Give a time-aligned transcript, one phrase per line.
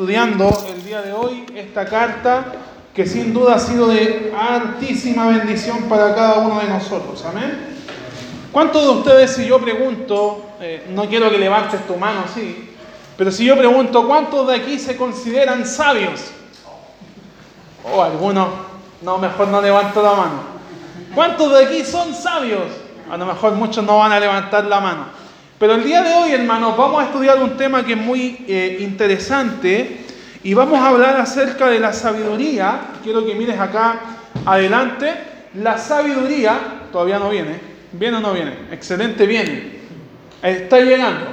[0.00, 2.54] estudiando el día de hoy esta carta
[2.94, 7.22] que sin duda ha sido de altísima bendición para cada uno de nosotros.
[7.26, 7.76] Amén.
[8.50, 12.70] ¿Cuántos de ustedes, si yo pregunto, eh, no quiero que levantes tu mano así,
[13.18, 16.30] pero si yo pregunto, ¿cuántos de aquí se consideran sabios?
[17.84, 18.48] O oh, algunos,
[19.02, 20.40] no, mejor no levanto la mano.
[21.14, 22.68] ¿Cuántos de aquí son sabios?
[23.10, 25.19] A lo mejor muchos no van a levantar la mano.
[25.60, 28.78] Pero el día de hoy, hermanos, vamos a estudiar un tema que es muy eh,
[28.80, 30.06] interesante
[30.42, 32.80] y vamos a hablar acerca de la sabiduría.
[33.04, 34.00] Quiero que mires acá
[34.46, 35.12] adelante.
[35.56, 37.60] La sabiduría, todavía no viene.
[37.92, 38.54] ¿Viene o no viene?
[38.72, 39.80] Excelente, viene.
[40.42, 41.26] Está llegando.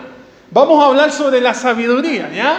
[0.51, 2.57] Vamos a hablar sobre la sabiduría, ¿ya?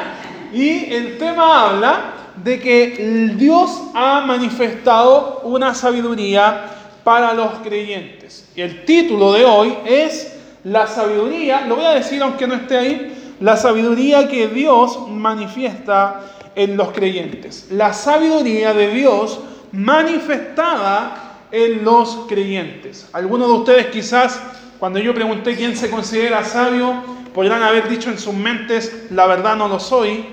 [0.55, 2.01] Y el tema habla
[2.43, 6.65] de que Dios ha manifestado una sabiduría
[7.05, 8.49] para los creyentes.
[8.57, 12.77] Y el título de hoy es la sabiduría, lo voy a decir aunque no esté
[12.77, 16.21] ahí, la sabiduría que Dios manifiesta
[16.55, 17.69] en los creyentes.
[17.71, 19.41] La sabiduría de Dios
[19.73, 23.09] manifestada en los creyentes.
[23.13, 24.41] Algunos de ustedes quizás,
[24.79, 26.95] cuando yo pregunté quién se considera sabio,
[27.33, 30.27] podrán haber dicho en sus mentes, la verdad no lo soy,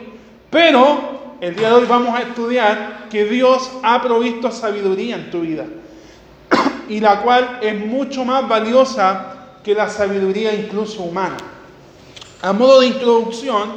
[0.50, 5.41] pero el día de hoy vamos a estudiar que Dios ha provisto sabiduría en tu
[5.41, 5.66] vida
[6.89, 9.34] y la cual es mucho más valiosa
[9.66, 11.38] que la sabiduría incluso humana.
[12.44, 13.72] A modo de introducción,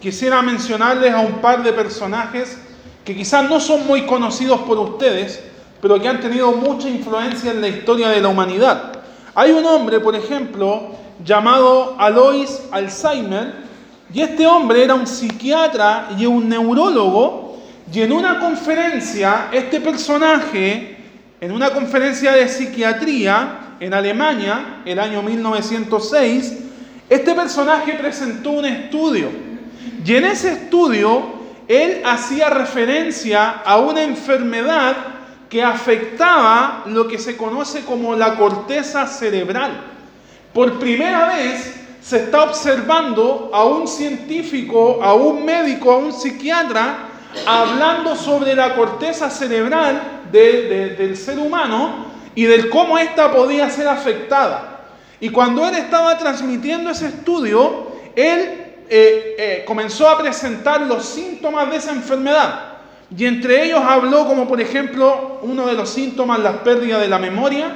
[0.00, 2.56] quisiera mencionarles a un par de personajes
[3.04, 5.42] que quizás no son muy conocidos por ustedes,
[5.82, 8.94] pero que han tenido mucha influencia en la historia de la humanidad.
[9.34, 13.66] Hay un hombre, por ejemplo, llamado Alois Alzheimer,
[14.14, 17.58] y este hombre era un psiquiatra y un neurólogo,
[17.92, 20.95] y en una conferencia, este personaje,
[21.40, 26.58] en una conferencia de psiquiatría, en Alemania, el año 1906,
[27.08, 29.28] este personaje presentó un estudio.
[30.04, 31.36] Y en ese estudio,
[31.68, 34.96] él hacía referencia a una enfermedad
[35.48, 39.72] que afectaba lo que se conoce como la corteza cerebral.
[40.52, 47.05] Por primera vez se está observando a un científico, a un médico, a un psiquiatra,
[47.46, 54.84] hablando sobre la corteza cerebral del ser humano y del cómo ésta podía ser afectada.
[55.20, 61.70] Y cuando él estaba transmitiendo ese estudio, él eh, eh, comenzó a presentar los síntomas
[61.70, 62.76] de esa enfermedad.
[63.16, 67.18] Y entre ellos habló como por ejemplo uno de los síntomas la pérdida de la
[67.18, 67.68] memoria,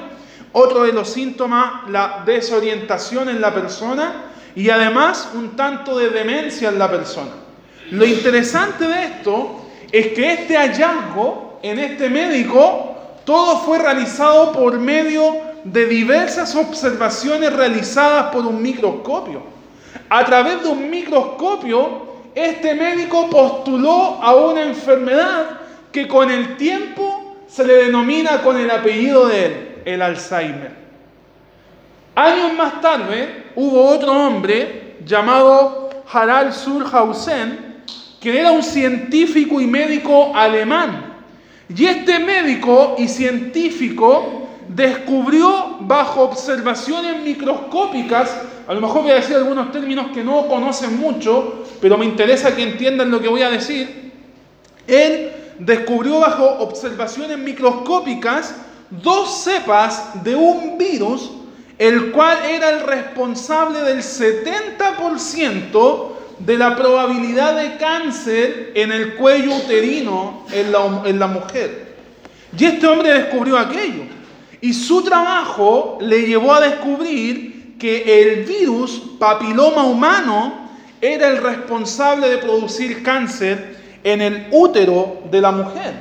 [0.53, 6.69] otro de los síntomas la desorientación en la persona y además un tanto de demencia
[6.69, 7.31] en la persona.
[7.91, 14.79] Lo interesante de esto es que este hallazgo en este médico todo fue realizado por
[14.79, 19.43] medio de diversas observaciones realizadas por un microscopio.
[20.09, 25.61] A través de un microscopio, este médico postuló a una enfermedad
[25.93, 30.73] que con el tiempo se le denomina con el apellido de él, el Alzheimer.
[32.15, 37.70] Años más tarde hubo otro hombre llamado Harald Surhausen,
[38.21, 41.11] que era un científico y médico alemán
[41.77, 48.35] y este médico y científico descubrió bajo observaciones microscópicas,
[48.67, 52.57] a lo mejor voy a decir algunos términos que no conocen mucho, pero me interesa
[52.57, 54.11] que entiendan lo que voy a decir.
[54.87, 58.55] Él descubrió bajo observaciones microscópicas
[58.91, 61.31] dos cepas de un virus,
[61.79, 66.09] el cual era el responsable del 70%
[66.45, 71.95] de la probabilidad de cáncer en el cuello uterino en la, en la mujer.
[72.57, 74.05] Y este hombre descubrió aquello.
[74.61, 82.29] Y su trabajo le llevó a descubrir que el virus papiloma humano era el responsable
[82.29, 85.95] de producir cáncer en el útero de la mujer.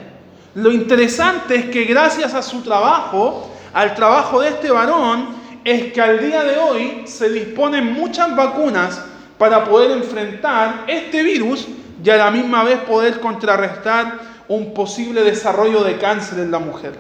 [0.56, 6.02] Lo interesante es que gracias a su trabajo, al trabajo de este varón, es que
[6.02, 9.02] al día de hoy se disponen muchas vacunas
[9.40, 11.68] para poder enfrentar este virus
[12.04, 14.20] y a la misma vez poder contrarrestar
[14.50, 16.92] un posible desarrollo de cáncer en la mujer.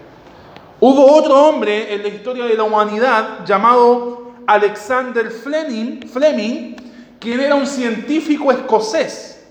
[0.79, 6.77] Hubo otro hombre en la historia de la humanidad llamado Alexander Fleming, Fleming
[7.19, 9.43] quien era un científico escocés.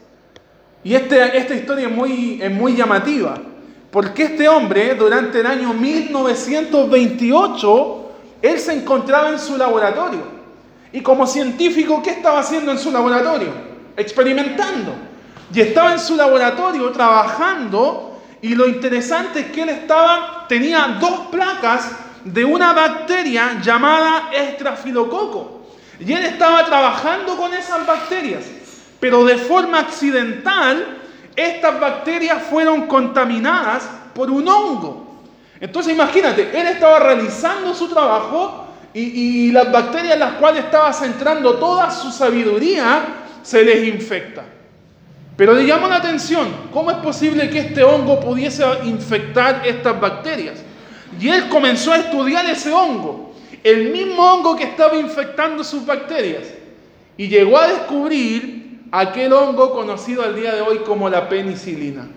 [0.83, 3.35] Y este, esta historia es muy, es muy llamativa,
[3.91, 8.11] porque este hombre durante el año 1928,
[8.41, 10.38] él se encontraba en su laboratorio
[10.93, 13.49] y como científico, ¿qué estaba haciendo en su laboratorio?
[13.97, 14.93] Experimentando.
[15.53, 21.27] Y estaba en su laboratorio trabajando y lo interesante es que él estaba, tenía dos
[21.31, 21.91] placas
[22.25, 25.67] de una bacteria llamada estrafilococo.
[26.01, 28.45] Y él estaba trabajando con esas bacterias.
[29.01, 30.99] Pero de forma accidental,
[31.35, 35.23] estas bacterias fueron contaminadas por un hongo.
[35.61, 41.55] Entonces imagínate, él estaba realizando su trabajo y, las bacterias en las cuales estaba centrando
[41.55, 43.05] toda su sabiduría
[43.43, 44.45] se les infecta.
[45.37, 50.59] Pero le llama la atención, ¿cómo es posible que este hongo pudiese infectar estas bacterias?
[51.21, 56.43] Y él comenzó a estudiar ese hongo, el mismo hongo que estaba infectando sus bacterias.
[57.17, 62.09] Y llegó a descubrir aquel hongo conocido al día de hoy como la penicilina.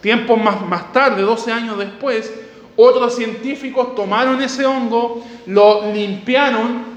[0.00, 2.32] Tiempo más, más tarde, 12 años después,
[2.76, 6.92] otros científicos tomaron ese hongo, lo limpiaron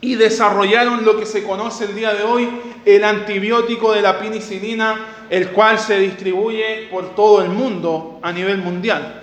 [0.00, 2.48] y desarrollaron lo que se conoce el día de hoy,
[2.84, 8.58] el antibiótico de la penicilina, el cual se distribuye por todo el mundo a nivel
[8.58, 9.22] mundial.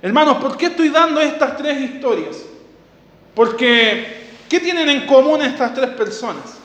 [0.00, 2.44] Hermanos, ¿por qué estoy dando estas tres historias?
[3.34, 6.58] Porque, ¿qué tienen en común estas tres personas?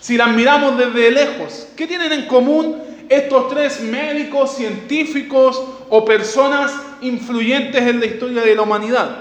[0.00, 6.72] Si las miramos desde lejos, ¿qué tienen en común estos tres médicos, científicos o personas
[7.02, 9.16] influyentes en la historia de la humanidad.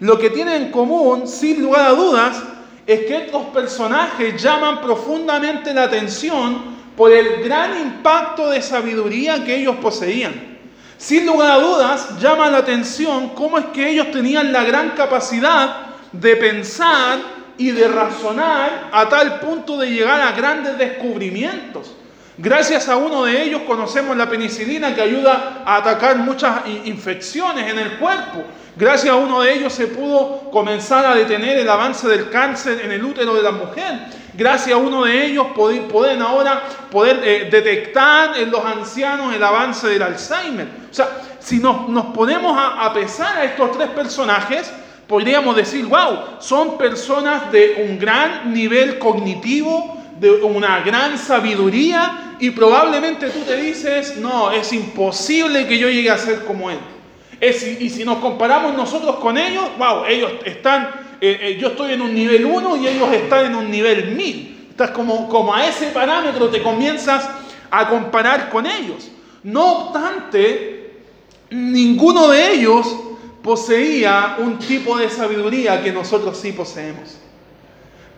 [0.00, 2.42] Lo que tienen en común, sin lugar a dudas,
[2.86, 9.56] es que estos personajes llaman profundamente la atención por el gran impacto de sabiduría que
[9.56, 10.58] ellos poseían.
[10.96, 15.86] Sin lugar a dudas, llama la atención cómo es que ellos tenían la gran capacidad
[16.12, 17.18] de pensar
[17.56, 21.92] y de razonar a tal punto de llegar a grandes descubrimientos.
[22.40, 27.80] Gracias a uno de ellos conocemos la penicilina que ayuda a atacar muchas infecciones en
[27.80, 28.44] el cuerpo.
[28.76, 32.92] Gracias a uno de ellos se pudo comenzar a detener el avance del cáncer en
[32.92, 34.06] el útero de la mujer.
[34.34, 36.62] Gracias a uno de ellos pueden ahora
[36.92, 40.68] poder eh, detectar en los ancianos el avance del Alzheimer.
[40.92, 41.08] O sea,
[41.40, 44.72] si nos, nos ponemos a, a pesar a estos tres personajes,
[45.08, 52.50] podríamos decir, wow, son personas de un gran nivel cognitivo, de una gran sabiduría y
[52.50, 56.78] probablemente tú te dices, no, es imposible que yo llegue a ser como él.
[57.40, 60.90] y si nos comparamos nosotros con ellos, wow, ellos están,
[61.20, 64.66] eh, eh, yo estoy en un nivel 1 y ellos están en un nivel 1000.
[64.70, 67.28] Estás como, como a ese parámetro te comienzas
[67.70, 69.10] a comparar con ellos.
[69.42, 70.92] No obstante,
[71.50, 72.86] ninguno de ellos
[73.42, 77.18] poseía un tipo de sabiduría que nosotros sí poseemos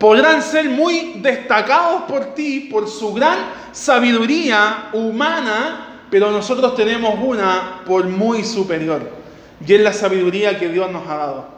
[0.00, 3.36] podrán ser muy destacados por ti por su gran
[3.70, 9.10] sabiduría humana, pero nosotros tenemos una por muy superior.
[9.64, 11.48] Y es la sabiduría que Dios nos ha dado.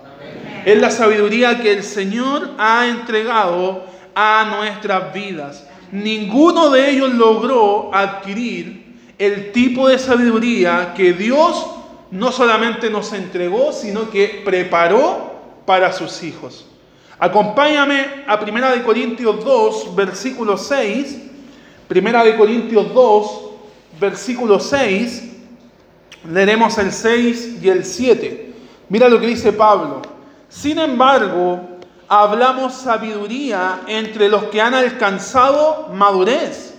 [0.65, 5.65] Es la sabiduría que el Señor ha entregado a nuestras vidas.
[5.93, 11.65] Ninguno de ellos logró adquirir el tipo de sabiduría que Dios
[12.11, 16.67] no solamente nos entregó, sino que preparó para sus hijos.
[17.23, 21.19] Acompáñame a 1 Corintios 2, versículo 6.
[21.89, 23.41] 1 Corintios 2,
[24.01, 25.31] versículo 6.
[26.29, 28.55] Leeremos el 6 y el 7.
[28.89, 30.03] Mira lo que dice Pablo.
[30.49, 31.61] Sin embargo,
[32.09, 36.75] hablamos sabiduría entre los que han alcanzado madurez.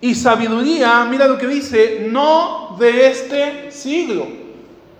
[0.00, 4.26] Y sabiduría, mira lo que dice, no de este siglo.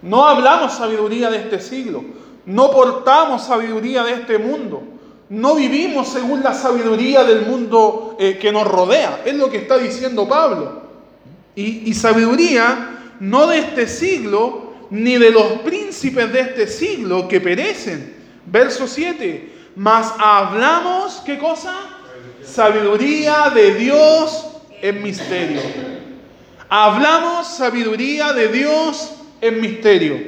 [0.02, 2.04] No hablamos sabiduría de este siglo
[2.46, 4.82] no portamos sabiduría de este mundo.
[5.28, 9.22] No vivimos según la sabiduría del mundo eh, que nos rodea.
[9.24, 10.82] Es lo que está diciendo Pablo.
[11.56, 17.40] Y, y sabiduría no de este siglo, ni de los príncipes de este siglo que
[17.40, 18.14] perecen.
[18.46, 19.52] Verso 7.
[19.76, 21.74] Mas hablamos, ¿qué cosa?
[22.44, 24.46] Sabiduría de Dios
[24.82, 25.60] en misterio.
[26.68, 30.18] Hablamos sabiduría de Dios en misterio.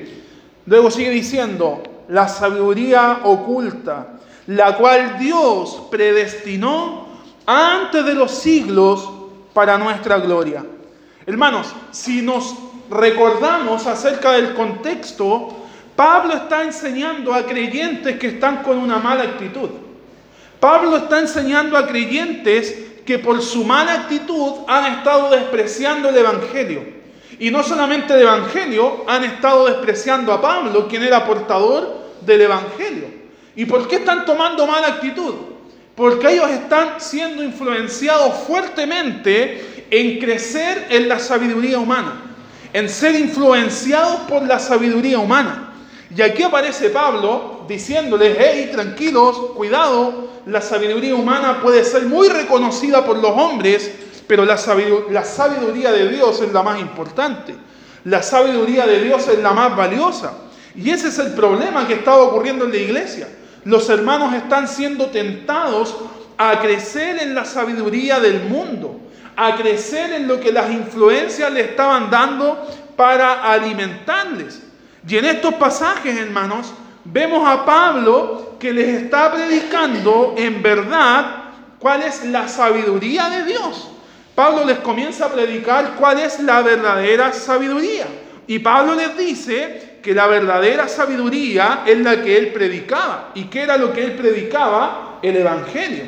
[0.64, 7.06] Luego sigue diciendo, la sabiduría oculta, la cual Dios predestinó
[7.46, 9.08] antes de los siglos
[9.52, 10.64] para nuestra gloria.
[11.26, 12.54] Hermanos, si nos
[12.90, 15.48] recordamos acerca del contexto,
[15.96, 19.70] Pablo está enseñando a creyentes que están con una mala actitud.
[20.60, 26.96] Pablo está enseñando a creyentes que por su mala actitud han estado despreciando el Evangelio.
[27.38, 31.95] Y no solamente el Evangelio, han estado despreciando a Pablo, quien era portador
[32.26, 33.06] del Evangelio.
[33.54, 35.35] ¿Y por qué están tomando mala actitud?
[35.95, 42.21] Porque ellos están siendo influenciados fuertemente en crecer en la sabiduría humana,
[42.73, 45.73] en ser influenciados por la sabiduría humana.
[46.14, 53.04] Y aquí aparece Pablo diciéndoles, hey, tranquilos, cuidado, la sabiduría humana puede ser muy reconocida
[53.04, 53.90] por los hombres,
[54.26, 57.54] pero la sabiduría, de Dios es la más importante.
[58.04, 60.33] La sabiduría de Dios es la más valiosa.
[60.76, 63.28] Y ese es el problema que está ocurriendo en la iglesia.
[63.64, 65.97] Los hermanos están siendo tentados
[66.38, 69.00] a crecer en la sabiduría del mundo,
[69.37, 74.62] a crecer en lo que las influencias le estaban dando para alimentarles.
[75.09, 76.73] Y en estos pasajes, hermanos,
[77.04, 81.45] vemos a Pablo que les está predicando en verdad
[81.78, 83.90] cuál es la sabiduría de Dios.
[84.35, 88.06] Pablo les comienza a predicar cuál es la verdadera sabiduría.
[88.47, 93.32] Y Pablo les dice que la verdadera sabiduría es la que él predicaba.
[93.34, 95.18] ¿Y qué era lo que él predicaba?
[95.20, 96.04] El Evangelio.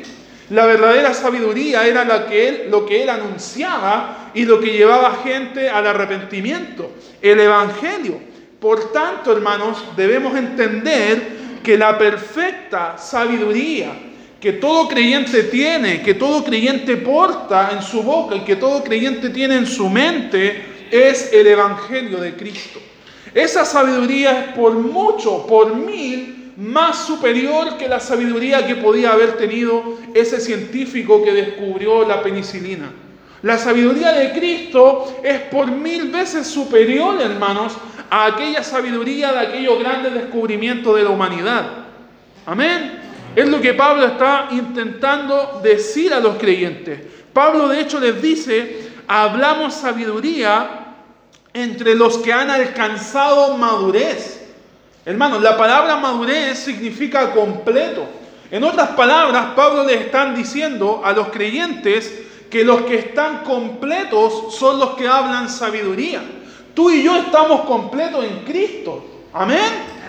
[0.51, 5.69] La verdadera sabiduría era que él, lo que él anunciaba y lo que llevaba gente
[5.69, 8.21] al arrepentimiento, el Evangelio.
[8.61, 13.91] Por tanto, hermanos, debemos entender que la perfecta sabiduría
[14.39, 19.29] que todo creyente tiene, que todo creyente porta en su boca y que todo creyente
[19.31, 22.79] tiene en su mente es el Evangelio de Cristo.
[23.33, 29.37] Esa sabiduría es por mucho, por mil, más superior que la sabiduría que podía haber
[29.37, 32.91] tenido ese científico que descubrió la penicilina.
[33.41, 37.77] La sabiduría de Cristo es por mil veces superior, hermanos,
[38.09, 41.85] a aquella sabiduría de aquellos grandes descubrimientos de la humanidad.
[42.45, 42.99] Amén.
[43.35, 46.99] Es lo que Pablo está intentando decir a los creyentes.
[47.31, 50.88] Pablo de hecho les dice, hablamos sabiduría
[51.53, 54.47] entre los que han alcanzado madurez.
[55.05, 58.05] Hermanos, la palabra madurez significa completo.
[58.51, 64.55] En otras palabras, Pablo les está diciendo a los creyentes que los que están completos
[64.55, 66.21] son los que hablan sabiduría.
[66.73, 69.05] Tú y yo estamos completos en Cristo.
[69.33, 69.99] Amén.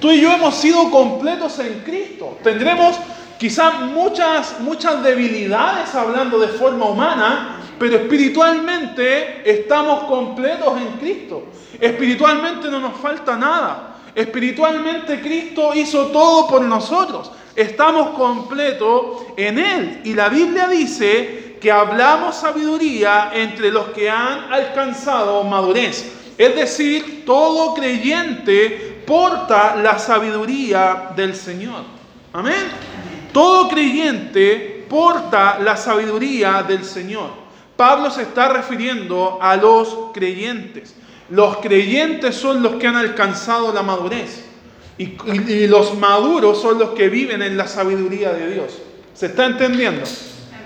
[0.00, 2.38] Tú y yo hemos sido completos en Cristo.
[2.42, 2.96] Tendremos
[3.38, 11.46] quizás muchas, muchas debilidades hablando de forma humana, pero espiritualmente estamos completos en Cristo.
[11.80, 13.96] Espiritualmente no nos falta nada.
[14.14, 17.32] Espiritualmente Cristo hizo todo por nosotros.
[17.56, 20.00] Estamos completos en Él.
[20.04, 26.08] Y la Biblia dice que hablamos sabiduría entre los que han alcanzado madurez.
[26.38, 31.82] Es decir, todo creyente porta la sabiduría del Señor.
[32.32, 32.62] Amén.
[33.32, 37.41] Todo creyente porta la sabiduría del Señor.
[37.76, 40.94] Pablo se está refiriendo a los creyentes.
[41.30, 44.44] Los creyentes son los que han alcanzado la madurez.
[44.98, 48.78] Y, los maduros son los que viven en la sabiduría de Dios.
[49.14, 50.02] ¿Se está entendiendo?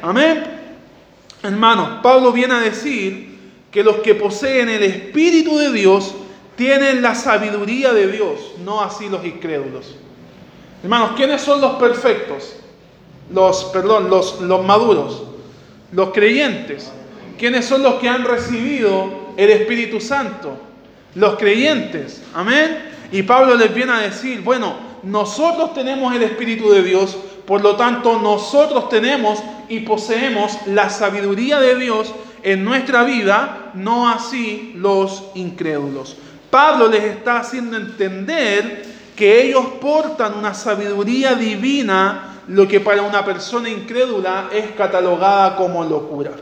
[0.03, 0.45] Amén.
[1.43, 3.39] Hermanos, Pablo viene a decir
[3.71, 6.15] que los que poseen el Espíritu de Dios
[6.57, 9.95] tienen la sabiduría de Dios, no así los incrédulos.
[10.83, 12.57] Hermanos, ¿quiénes son los perfectos?
[13.33, 15.23] Los, perdón, los, los maduros,
[15.93, 16.91] los creyentes.
[17.39, 20.59] ¿Quiénes son los que han recibido el Espíritu Santo?
[21.15, 22.23] Los creyentes.
[22.35, 22.79] Amén.
[23.13, 27.17] Y Pablo les viene a decir, bueno, nosotros tenemos el Espíritu de Dios,
[27.47, 32.13] por lo tanto nosotros tenemos y poseemos la sabiduría de Dios
[32.43, 36.17] en nuestra vida, no así los incrédulos.
[36.51, 38.85] Pablo les está haciendo entender
[39.17, 45.85] que ellos portan una sabiduría divina, lo que para una persona incrédula es catalogada como
[45.85, 46.33] locura.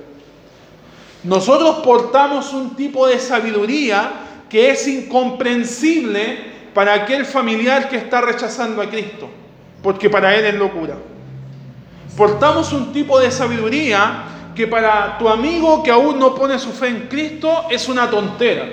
[1.23, 4.11] Nosotros portamos un tipo de sabiduría
[4.49, 9.29] que es incomprensible para aquel familiar que está rechazando a Cristo,
[9.83, 10.97] porque para él es locura.
[12.17, 16.89] Portamos un tipo de sabiduría que para tu amigo que aún no pone su fe
[16.89, 18.67] en Cristo es una tontera.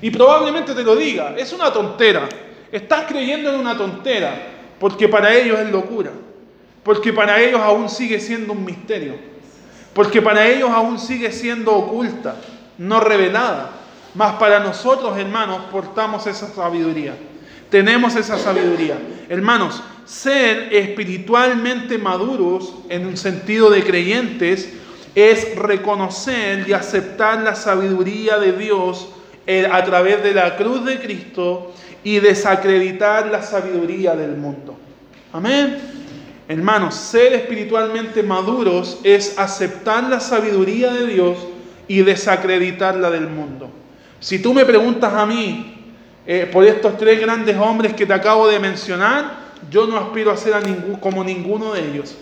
[0.00, 2.26] Y probablemente te lo diga, es una tontera.
[2.72, 4.34] Estás creyendo en una tontera,
[4.78, 6.10] porque para ellos es locura.
[6.82, 9.14] Porque para ellos aún sigue siendo un misterio.
[9.92, 12.36] Porque para ellos aún sigue siendo oculta,
[12.78, 13.70] no revelada.
[14.14, 17.14] Mas para nosotros, hermanos, portamos esa sabiduría.
[17.70, 18.98] Tenemos esa sabiduría.
[19.28, 24.72] Hermanos, ser espiritualmente maduros en un sentido de creyentes
[25.14, 29.08] es reconocer y aceptar la sabiduría de Dios
[29.46, 31.72] eh, a través de la cruz de Cristo
[32.02, 34.76] y desacreditar la sabiduría del mundo.
[35.32, 35.99] Amén.
[36.50, 41.38] Hermanos, ser espiritualmente maduros es aceptar la sabiduría de Dios
[41.86, 43.70] y desacreditar la del mundo.
[44.18, 45.94] Si tú me preguntas a mí
[46.26, 50.36] eh, por estos tres grandes hombres que te acabo de mencionar, yo no aspiro a
[50.36, 50.60] ser a
[50.98, 52.16] como ninguno de ellos.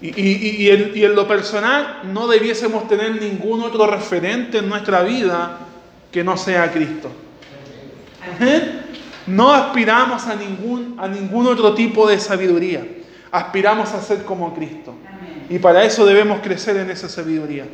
[0.00, 5.58] Y, en, lo personal no debiésemos tener ningún otro referente en nuestra vida
[6.12, 7.10] que no sea Cristo.
[9.26, 12.86] No aspiramos a ningún, a ningún otro tipo de sabiduría.
[13.34, 14.94] Aspiramos a ser como Cristo.
[15.50, 17.64] Y para eso debemos crecer en esa sabiduría.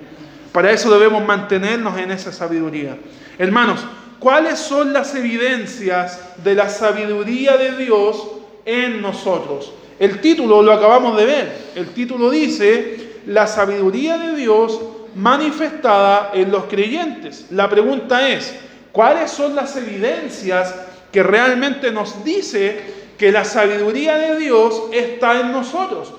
[0.52, 2.96] Para eso debemos mantenernos en esa sabiduría.
[3.36, 3.84] Hermanos,
[4.18, 8.26] ¿cuáles son las evidencias de la sabiduría de Dios
[8.64, 9.74] en nosotros?
[9.98, 11.52] El título lo acabamos de ver.
[11.74, 14.80] El título dice, la sabiduría de Dios
[15.14, 17.48] manifestada en los creyentes.
[17.50, 18.54] La pregunta es,
[18.92, 20.74] ¿cuáles son las evidencias
[21.12, 26.10] que realmente nos dice que la sabiduría de Dios está en nosotros,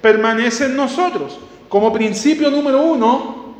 [0.00, 1.40] permanece en nosotros?
[1.68, 3.56] Como principio número uno,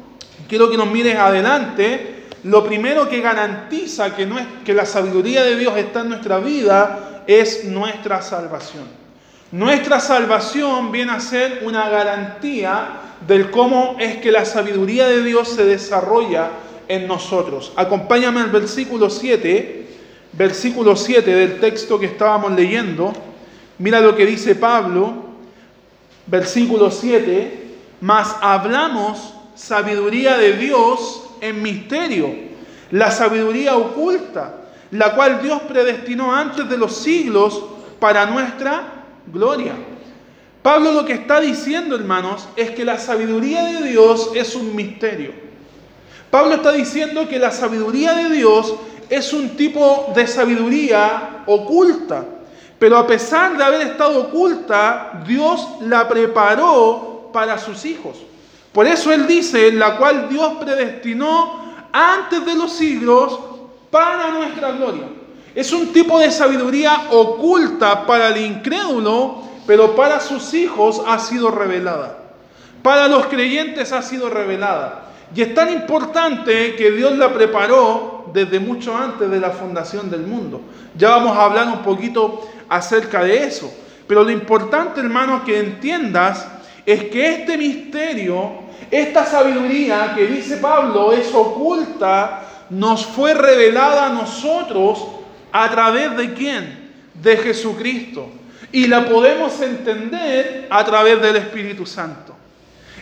[0.49, 5.43] quiero que nos mires adelante, lo primero que garantiza que, no es, que la sabiduría
[5.43, 8.85] de Dios está en nuestra vida es nuestra salvación.
[9.50, 15.49] Nuestra salvación viene a ser una garantía del cómo es que la sabiduría de Dios
[15.49, 16.50] se desarrolla
[16.87, 17.73] en nosotros.
[17.75, 19.87] Acompáñame al versículo 7,
[20.37, 23.12] versículo 7 del texto que estábamos leyendo.
[23.78, 25.14] Mira lo que dice Pablo,
[26.26, 27.64] versículo 7,
[28.00, 32.35] mas hablamos sabiduría de Dios en misterio,
[32.90, 37.64] la sabiduría oculta, la cual Dios predestinó antes de los siglos
[37.99, 39.73] para nuestra gloria.
[40.62, 45.33] Pablo lo que está diciendo, hermanos, es que la sabiduría de Dios es un misterio.
[46.31, 48.75] Pablo está diciendo que la sabiduría de Dios
[49.09, 52.25] es un tipo de sabiduría oculta.
[52.79, 58.19] Pero a pesar de haber estado oculta, Dios la preparó para sus hijos.
[58.73, 63.39] Por eso Él dice, la cual Dios predestinó antes de los siglos
[63.91, 65.09] para nuestra gloria.
[65.55, 71.51] Es un tipo de sabiduría oculta para el incrédulo, pero para sus hijos ha sido
[71.51, 72.19] revelada.
[72.83, 75.07] Para los creyentes ha sido revelada.
[75.37, 80.23] Y es tan importante que Dios la preparó desde mucho antes de la fundación del
[80.23, 80.62] mundo.
[80.97, 83.73] Ya vamos a hablar un poquito acerca de eso.
[84.09, 86.49] Pero lo importante, hermano, que entiendas
[86.87, 94.11] es que este misterio esta sabiduría que dice Pablo es oculta, nos fue revelada a
[94.11, 95.05] nosotros
[95.50, 96.93] a través de quién?
[97.14, 98.28] De Jesucristo.
[98.71, 102.36] Y la podemos entender a través del Espíritu Santo.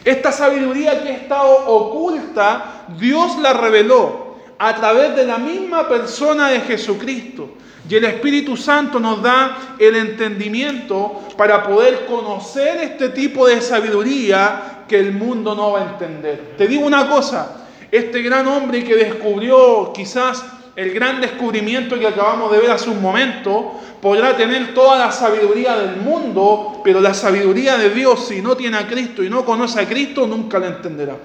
[0.05, 6.49] Esta sabiduría que ha estado oculta, Dios la reveló a través de la misma persona
[6.51, 7.49] de Jesucristo.
[7.89, 14.85] Y el Espíritu Santo nos da el entendimiento para poder conocer este tipo de sabiduría
[14.89, 16.55] que el mundo no va a entender.
[16.57, 20.45] Te digo una cosa, este gran hombre que descubrió quizás
[20.77, 25.77] el gran descubrimiento que acabamos de ver hace un momento, podrá tener toda la sabiduría
[25.77, 29.81] del mundo, pero la sabiduría de Dios, si no tiene a Cristo y no conoce
[29.81, 31.17] a Cristo, nunca la entenderá.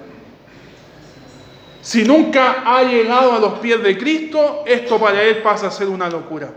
[1.81, 5.87] Si nunca ha llegado a los pies de Cristo, esto para él pasa a ser
[5.87, 6.51] una locura.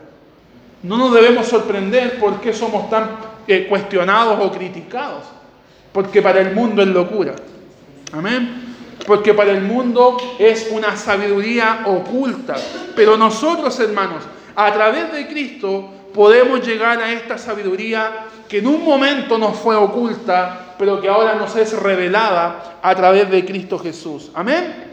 [0.82, 3.10] No nos debemos sorprender por qué somos tan
[3.46, 5.24] eh, cuestionados o criticados,
[5.92, 7.34] porque para el mundo es locura.
[8.12, 8.71] Amén.
[9.06, 12.56] Porque para el mundo es una sabiduría oculta.
[12.94, 14.22] Pero nosotros, hermanos,
[14.54, 19.74] a través de Cristo podemos llegar a esta sabiduría que en un momento nos fue
[19.74, 24.30] oculta, pero que ahora nos es revelada a través de Cristo Jesús.
[24.34, 24.92] Amén.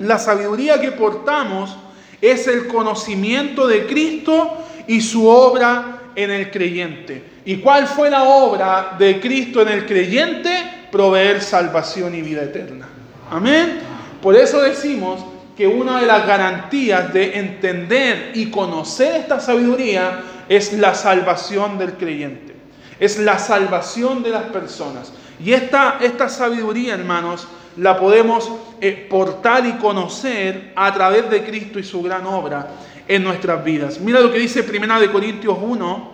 [0.00, 1.76] La sabiduría que portamos
[2.20, 7.24] es el conocimiento de Cristo y su obra en el creyente.
[7.44, 10.50] ¿Y cuál fue la obra de Cristo en el creyente?
[10.92, 12.88] Proveer salvación y vida eterna.
[13.32, 13.80] Amén.
[14.20, 15.24] Por eso decimos
[15.56, 21.94] que una de las garantías de entender y conocer esta sabiduría es la salvación del
[21.94, 22.54] creyente.
[23.00, 25.14] Es la salvación de las personas.
[25.42, 31.78] Y esta, esta sabiduría, hermanos, la podemos eh, portar y conocer a través de Cristo
[31.78, 32.68] y su gran obra
[33.08, 33.98] en nuestras vidas.
[33.98, 36.12] Mira lo que dice Primera de Corintios 1.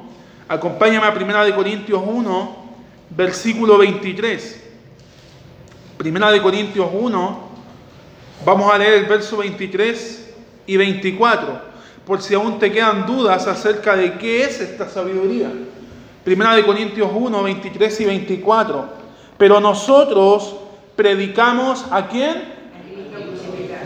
[0.48, 2.56] Acompáñame a Primera de Corintios 1,
[3.10, 4.67] versículo 23.
[5.98, 7.38] Primera de Corintios 1,
[8.46, 10.32] vamos a leer el verso 23
[10.68, 11.60] y 24,
[12.06, 15.50] por si aún te quedan dudas acerca de qué es esta sabiduría.
[16.22, 18.88] Primera de Corintios 1, 23 y 24.
[19.36, 20.54] Pero nosotros
[20.94, 22.44] predicamos a quién?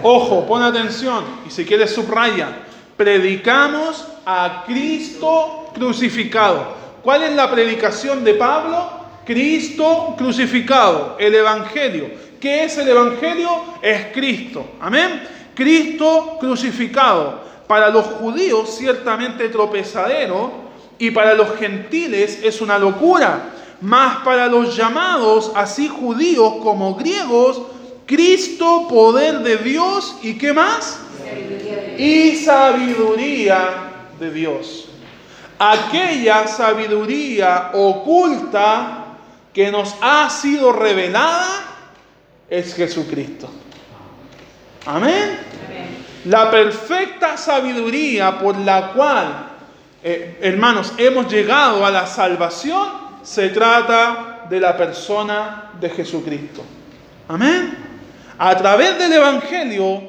[0.03, 2.59] Ojo, pon atención y si quieres subraya.
[2.95, 6.75] Predicamos a Cristo crucificado.
[7.03, 9.02] ¿Cuál es la predicación de Pablo?
[9.25, 12.11] Cristo crucificado, el Evangelio.
[12.41, 13.51] ¿Qué es el Evangelio?
[13.81, 14.67] Es Cristo.
[14.81, 15.23] Amén.
[15.55, 17.41] Cristo crucificado.
[17.67, 20.51] Para los judíos ciertamente tropezadero
[20.99, 27.61] y para los gentiles es una locura mas para los llamados, así judíos como griegos,
[28.07, 31.01] Cristo, poder de Dios y qué más?
[31.99, 34.89] Y sabiduría de Dios.
[35.59, 39.02] Aquella sabiduría oculta
[39.53, 41.65] que nos ha sido revelada
[42.49, 43.49] es Jesucristo.
[44.87, 45.39] Amén.
[46.25, 49.51] La perfecta sabiduría por la cual,
[50.03, 56.63] eh, hermanos, hemos llegado a la salvación se trata de la persona de Jesucristo.
[57.29, 57.77] Amén.
[58.39, 60.03] A través del Evangelio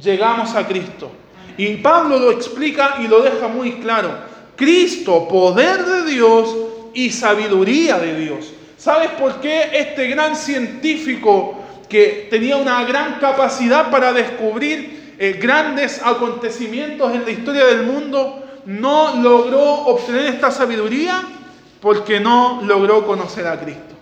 [0.00, 1.10] llegamos a Cristo.
[1.56, 4.10] Y Pablo lo explica y lo deja muy claro.
[4.56, 6.56] Cristo, poder de Dios
[6.94, 8.52] y sabiduría de Dios.
[8.80, 11.54] ¿Sabes por qué este gran científico
[11.86, 18.42] que tenía una gran capacidad para descubrir eh, grandes acontecimientos en la historia del mundo
[18.64, 21.22] no logró obtener esta sabiduría?
[21.82, 23.94] Porque no logró conocer a Cristo.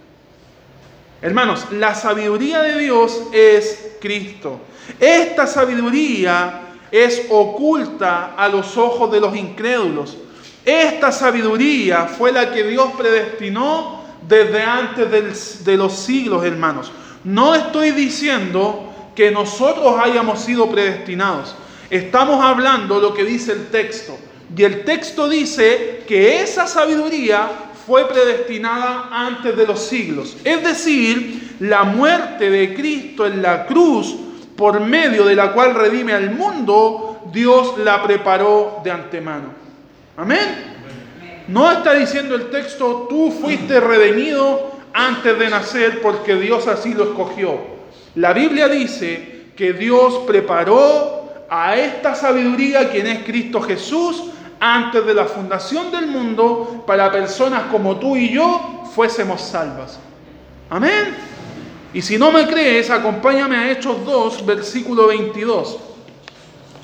[1.22, 4.60] Hermanos, la sabiduría de Dios es Cristo.
[5.00, 6.60] Esta sabiduría
[6.92, 10.16] es oculta a los ojos de los incrédulos.
[10.64, 13.97] Esta sabiduría fue la que Dios predestinó
[14.28, 16.92] desde antes de los siglos, hermanos.
[17.24, 21.56] No estoy diciendo que nosotros hayamos sido predestinados.
[21.90, 24.16] Estamos hablando lo que dice el texto.
[24.56, 27.48] Y el texto dice que esa sabiduría
[27.86, 30.36] fue predestinada antes de los siglos.
[30.44, 34.14] Es decir, la muerte de Cristo en la cruz,
[34.56, 39.48] por medio de la cual redime al mundo, Dios la preparó de antemano.
[40.16, 40.77] Amén.
[41.48, 47.04] No está diciendo el texto, tú fuiste redimido antes de nacer porque Dios así lo
[47.04, 47.58] escogió.
[48.14, 54.24] La Biblia dice que Dios preparó a esta sabiduría, quien es Cristo Jesús,
[54.60, 59.98] antes de la fundación del mundo, para personas como tú y yo fuésemos salvas.
[60.68, 61.16] Amén.
[61.94, 65.78] Y si no me crees, acompáñame a Hechos 2, versículo 22.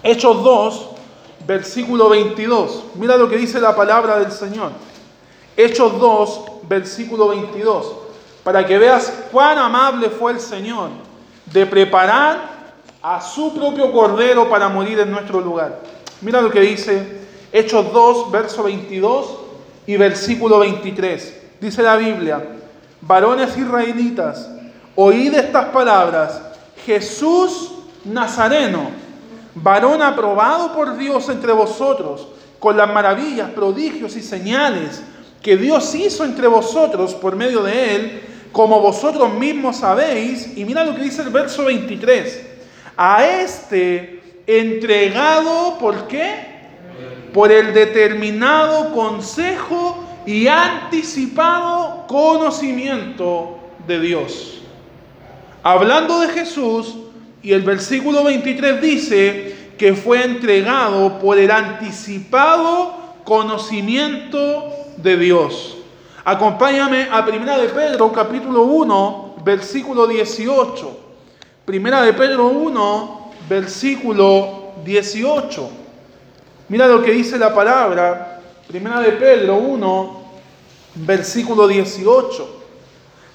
[0.03, 0.90] Hechos 2,
[1.46, 2.85] versículo 22.
[2.94, 4.72] Mira lo que dice la palabra del Señor.
[5.57, 7.92] Hechos 2, versículo 22.
[8.42, 10.90] Para que veas cuán amable fue el Señor
[11.46, 12.54] de preparar
[13.02, 15.80] a su propio Cordero para morir en nuestro lugar.
[16.20, 17.20] Mira lo que dice
[17.52, 19.38] Hechos 2, verso 22
[19.87, 21.42] y versículo 23.
[21.61, 22.42] Dice la Biblia,
[23.00, 24.50] varones israelitas,
[24.96, 26.40] oíd estas palabras,
[26.85, 27.72] Jesús
[28.04, 28.90] Nazareno,
[29.55, 35.03] varón aprobado por Dios entre vosotros, con las maravillas, prodigios y señales
[35.43, 40.57] que Dios hizo entre vosotros por medio de él, como vosotros mismos sabéis.
[40.57, 42.47] Y mira lo que dice el verso 23.
[42.97, 46.55] A este entregado, ¿por qué?
[47.35, 54.61] por el determinado consejo y anticipado conocimiento de Dios.
[55.64, 56.97] Hablando de Jesús,
[57.44, 65.76] y el versículo 23 dice que fue entregado por el anticipado conocimiento de Dios.
[66.24, 71.00] Acompáñame a Primera de Pedro, capítulo 1, versículo 18.
[71.66, 75.70] Primera de Pedro 1, versículo 18.
[76.70, 80.22] Mira lo que dice la palabra, primera de Pedro 1,
[80.94, 82.62] versículo 18.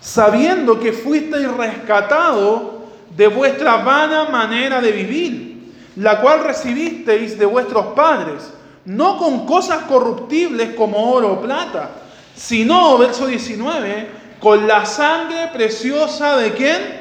[0.02, 2.79] Sabiendo que fuisteis rescatado
[3.15, 8.54] de vuestra vana manera de vivir, la cual recibisteis de vuestros padres,
[8.86, 11.89] no con cosas corruptibles como oro o plata,
[12.36, 14.08] sino, verso 19,
[14.39, 17.00] con la sangre preciosa de quién?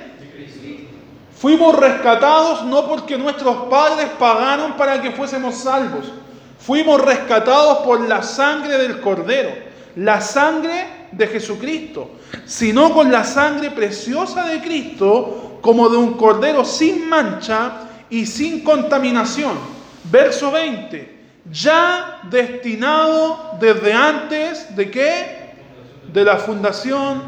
[1.36, 6.12] Fuimos rescatados no porque nuestros padres pagaron para que fuésemos salvos.
[6.58, 9.50] Fuimos rescatados por la sangre del Cordero,
[9.94, 12.10] la sangre de Jesucristo,
[12.44, 17.72] sino con la sangre preciosa de Cristo, como de un Cordero sin mancha
[18.10, 19.52] y sin contaminación.
[20.04, 21.18] Verso 20,
[21.50, 25.38] ya destinado desde antes de qué?
[26.12, 27.22] De la fundación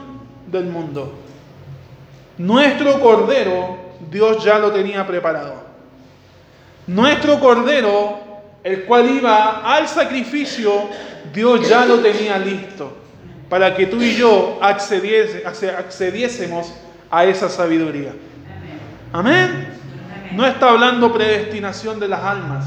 [0.46, 1.14] del mundo.
[2.38, 3.78] Nuestro Cordero
[4.10, 5.54] Dios ya lo tenía preparado.
[6.86, 8.18] Nuestro Cordero,
[8.64, 10.88] el cual iba al sacrificio,
[11.32, 12.99] Dios ya lo tenía listo
[13.50, 16.72] para que tú y yo accediésemos
[17.10, 18.12] a esa sabiduría.
[19.12, 19.74] Amén.
[20.32, 22.64] No está hablando predestinación de las almas.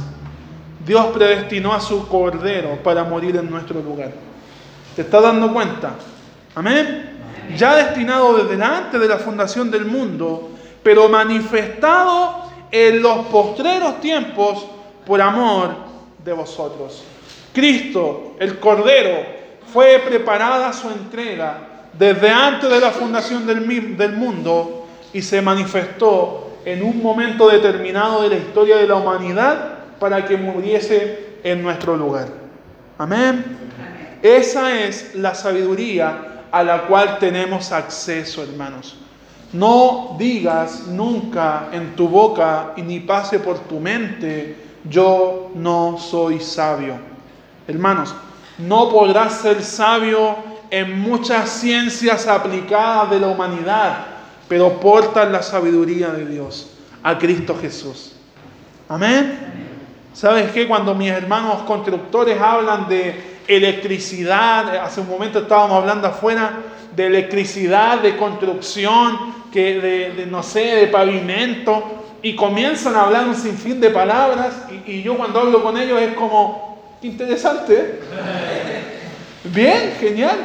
[0.86, 4.12] Dios predestinó a su Cordero para morir en nuestro lugar.
[4.93, 5.93] ¿Te estás dando cuenta?
[6.54, 7.12] Amén.
[7.56, 10.50] Ya destinado desde antes de la fundación del mundo,
[10.84, 14.65] pero manifestado en los postreros tiempos
[15.06, 15.69] por amor
[16.26, 17.06] de vosotros.
[17.54, 19.42] Cristo, el Cordero,
[19.74, 21.58] fue preparada su entrega
[21.98, 28.22] desde antes de la fundación del, del mundo y se manifestó en un momento determinado
[28.22, 32.28] de la historia de la humanidad para que muriese en nuestro lugar.
[32.98, 33.44] Amén.
[34.22, 38.96] Esa es la sabiduría a la cual tenemos acceso, hermanos.
[39.52, 44.56] No digas nunca en tu boca y ni pase por tu mente,
[44.90, 46.96] yo no soy sabio.
[47.68, 48.16] Hermanos,
[48.58, 50.36] no podrás ser sabio
[50.70, 54.06] en muchas ciencias aplicadas de la humanidad,
[54.48, 58.13] pero portan la sabiduría de Dios, a Cristo Jesús.
[58.89, 59.39] Amén.
[60.13, 60.68] ¿Sabes qué?
[60.68, 66.60] Cuando mis hermanos constructores hablan de electricidad, hace un momento estábamos hablando afuera
[66.96, 69.80] de electricidad, de construcción, que
[70.16, 71.84] de, no sé, de pavimento,
[72.22, 76.13] y comienzan a hablar un sinfín de palabras, y, yo cuando hablo con ellos es
[76.13, 76.73] como,
[77.04, 78.00] interesante.
[79.44, 80.38] Bien, genial.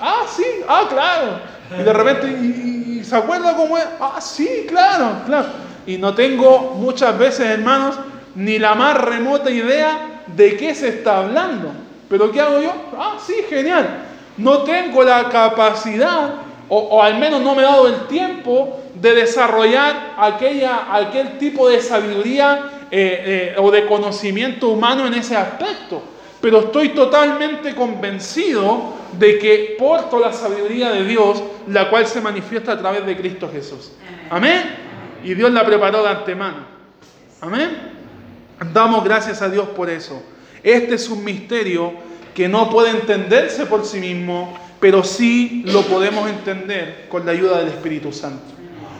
[0.00, 1.40] ah, sí, ah, claro.
[1.78, 3.86] Y de repente, y, se acuerda cómo es?
[4.00, 5.48] Ah, sí, claro, claro.
[5.86, 7.96] Y no tengo muchas veces, hermanos,
[8.34, 11.72] ni la más remota idea de qué se está hablando.
[12.08, 12.72] Pero ¿qué hago yo?
[12.96, 14.04] Ah, sí, genial.
[14.36, 16.34] No tengo la capacidad,
[16.68, 21.80] o, al menos no me he dado el tiempo de desarrollar aquella, aquel tipo de
[21.80, 26.02] sabiduría eh, eh, o de conocimiento humano en ese aspecto.
[26.42, 32.72] Pero estoy totalmente convencido de que porto la sabiduría de Dios, la cual se manifiesta
[32.72, 33.92] a través de Cristo Jesús.
[34.28, 34.76] Amén.
[35.24, 36.66] Y Dios la preparó de antemano.
[37.40, 37.70] Amén.
[38.74, 40.22] Damos gracias a Dios por eso.
[40.62, 41.94] Este es un misterio
[42.34, 47.60] que no puede entenderse por sí mismo, pero sí lo podemos entender con la ayuda
[47.60, 48.52] del Espíritu Santo.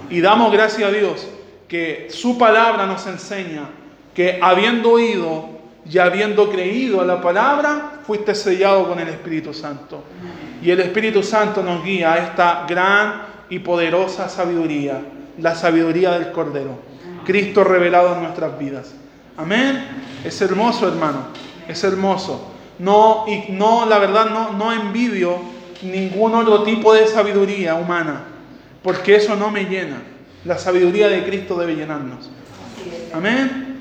[0.08, 1.28] Y damos gracias a Dios
[1.68, 3.81] que su palabra nos enseña
[4.14, 5.48] que habiendo oído
[5.90, 10.02] y habiendo creído a la palabra, fuiste sellado con el Espíritu Santo.
[10.62, 15.00] Y el Espíritu Santo nos guía a esta gran y poderosa sabiduría,
[15.38, 16.78] la sabiduría del Cordero.
[17.24, 18.94] Cristo revelado en nuestras vidas.
[19.36, 19.84] Amén.
[20.24, 21.26] Es hermoso, hermano.
[21.68, 22.52] Es hermoso.
[22.78, 25.38] No, y no, la verdad, no, no envidio
[25.82, 28.24] ningún otro tipo de sabiduría humana,
[28.82, 30.02] porque eso no me llena.
[30.44, 32.30] La sabiduría de Cristo debe llenarnos.
[33.12, 33.71] Amén.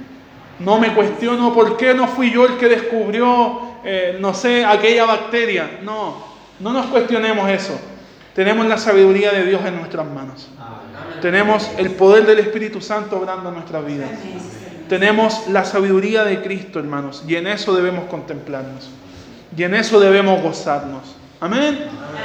[0.63, 5.06] No me cuestiono por qué no fui yo el que descubrió, eh, no sé, aquella
[5.06, 5.80] bacteria.
[5.84, 6.24] No,
[6.60, 7.80] no nos cuestionemos eso.
[8.36, 10.47] Tenemos la sabiduría de Dios en nuestras manos.
[11.21, 14.10] Tenemos el poder del Espíritu Santo obrando en nuestras vidas.
[14.88, 18.89] Tenemos la sabiduría de Cristo, hermanos, y en eso debemos contemplarnos.
[19.56, 21.15] Y en eso debemos gozarnos.
[21.39, 21.80] Amén.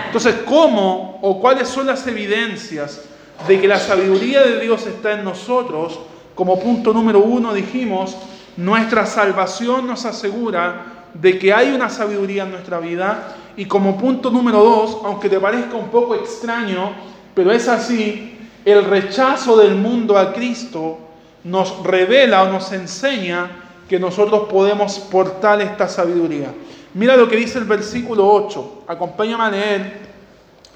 [0.06, 3.02] Entonces, ¿cómo o cuáles son las evidencias
[3.48, 5.98] de que la sabiduría de Dios está en nosotros?
[6.36, 8.14] Como punto número uno dijimos,
[8.58, 13.34] nuestra salvación nos asegura de que hay una sabiduría en nuestra vida.
[13.56, 16.92] Y como punto número dos, aunque te parezca un poco extraño,
[17.34, 20.98] pero es así, el rechazo del mundo a Cristo
[21.42, 23.48] nos revela o nos enseña
[23.88, 26.52] que nosotros podemos portar esta sabiduría.
[26.92, 28.82] Mira lo que dice el versículo 8.
[28.88, 30.00] Acompáñame a leer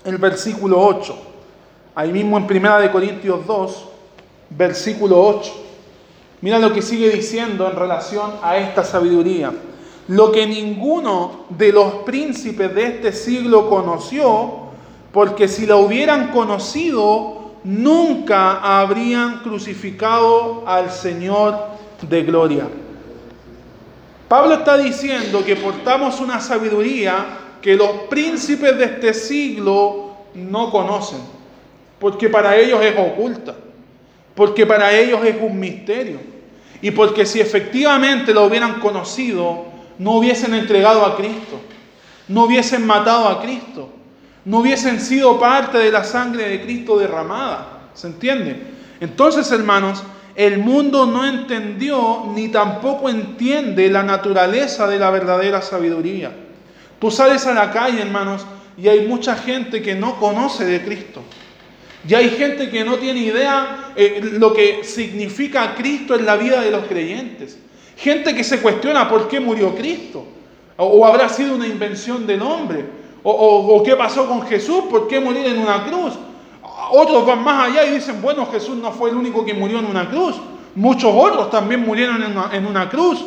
[0.04, 1.18] el versículo 8.
[1.94, 3.89] Ahí mismo en 1 de Corintios 2,
[4.50, 5.52] versículo 8.
[6.42, 9.52] Mira lo que sigue diciendo en relación a esta sabiduría.
[10.08, 14.70] Lo que ninguno de los príncipes de este siglo conoció,
[15.12, 21.58] porque si la hubieran conocido, nunca habrían crucificado al Señor
[22.02, 22.68] de gloria.
[24.28, 31.20] Pablo está diciendo que portamos una sabiduría que los príncipes de este siglo no conocen,
[31.98, 33.54] porque para ellos es oculta,
[34.40, 36.18] porque para ellos es un misterio,
[36.81, 39.66] y porque si efectivamente lo hubieran conocido,
[39.98, 41.61] no hubiesen entregado a Cristo,
[42.26, 43.90] no hubiesen matado a Cristo,
[44.46, 47.90] no hubiesen sido parte de la sangre de Cristo derramada.
[47.92, 48.57] ¿Se entiende?
[48.98, 56.35] Entonces, hermanos, el mundo no entendió ni tampoco entiende la naturaleza de la verdadera sabiduría.
[56.98, 58.46] Tú sales a la calle, hermanos,
[58.79, 61.20] y hay mucha gente que no conoce de Cristo.
[62.08, 66.60] Y hay gente que no tiene idea eh, lo que significa Cristo en la vida
[66.62, 67.58] de los creyentes.
[67.96, 70.24] Gente que se cuestiona por qué murió Cristo.
[70.76, 75.46] o habrá sido una invención del hombre o, qué pasó con Jesús, ¿por qué morir
[75.46, 76.14] en una cruz?
[76.92, 79.86] Otros van más allá y dicen, bueno, Jesús no fue el único que murió en
[79.86, 80.36] una cruz.
[80.74, 83.22] Muchos otros también murieron en una, cruz.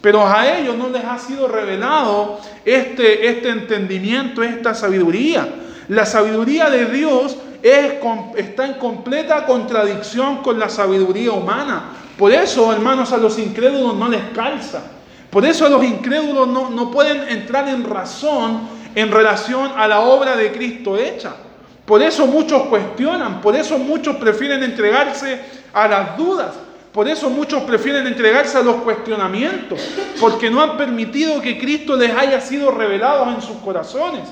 [0.00, 5.48] Pero a ellos no les ha sido revelado este, este entendimiento, esta sabiduría.
[5.88, 7.94] La sabiduría de Dios es,
[8.36, 11.90] está en completa contradicción con la sabiduría humana.
[12.16, 14.82] Por eso, hermanos, a los incrédulos no les calza.
[15.30, 20.36] Por eso a los incrédulos no pueden entrar en razón en relación a la obra
[20.36, 21.34] de Cristo hecha.
[21.84, 25.40] Por eso muchos cuestionan, por eso muchos prefieren entregarse
[25.72, 26.52] a las dudas,
[26.92, 29.80] por eso muchos prefieren entregarse a los cuestionamientos,
[30.20, 34.22] porque no han permitido que Cristo les haya sido revelado en sus corazones,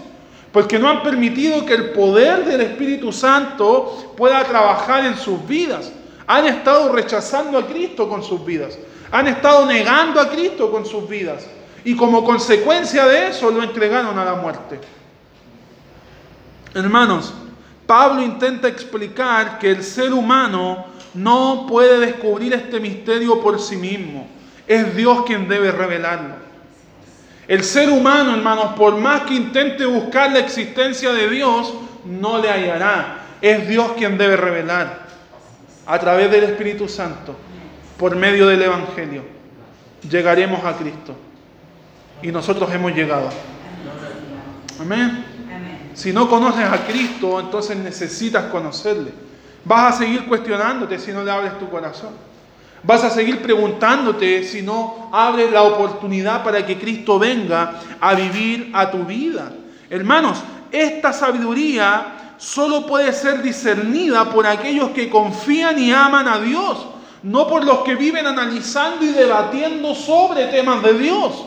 [0.52, 5.92] porque no han permitido que el poder del Espíritu Santo pueda trabajar en sus vidas.
[6.26, 8.78] Han estado rechazando a Cristo con sus vidas,
[9.12, 11.46] han estado negando a Cristo con sus vidas
[11.84, 14.80] y como consecuencia de eso lo entregaron a la muerte.
[16.74, 17.32] Hermanos,
[17.86, 24.26] Pablo intenta explicar que el ser humano no puede descubrir este misterio por sí mismo.
[24.66, 26.45] Es Dios quien debe revelarlo.
[27.48, 32.50] El ser humano, hermanos, por más que intente buscar la existencia de Dios, no le
[32.50, 33.18] hallará.
[33.40, 35.06] Es Dios quien debe revelar
[35.86, 37.36] a través del Espíritu Santo,
[37.96, 39.22] por medio del Evangelio.
[40.08, 41.14] Llegaremos a Cristo.
[42.22, 43.28] Y nosotros hemos llegado.
[44.80, 45.24] Amén.
[45.94, 49.12] Si no conoces a Cristo, entonces necesitas conocerle.
[49.64, 52.10] Vas a seguir cuestionándote si no le abres tu corazón.
[52.86, 58.70] Vas a seguir preguntándote si no abres la oportunidad para que Cristo venga a vivir
[58.72, 59.52] a tu vida.
[59.90, 60.38] Hermanos,
[60.70, 66.86] esta sabiduría solo puede ser discernida por aquellos que confían y aman a Dios,
[67.24, 71.44] no por los que viven analizando y debatiendo sobre temas de Dios.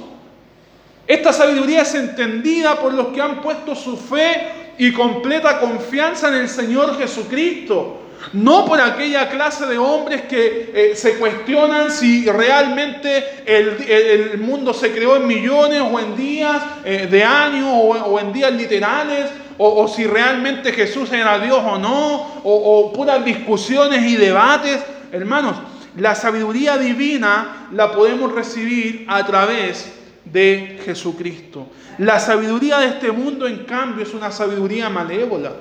[1.08, 6.36] Esta sabiduría es entendida por los que han puesto su fe y completa confianza en
[6.36, 8.09] el Señor Jesucristo.
[8.34, 14.92] No por aquella clase de hombres que eh, se cuestionan si realmente el, mundo se
[14.92, 19.28] creó en millones o en días eh, de años o, en días literales,
[19.58, 24.80] o, si realmente Jesús era Dios o no, o, o puras discusiones y debates.
[25.12, 25.56] Hermanos,
[25.98, 29.92] la sabiduría divina la podemos recibir a través
[30.26, 31.68] de Jesucristo.
[31.98, 35.52] La sabiduría de este mundo, en cambio, es una sabiduría malévola.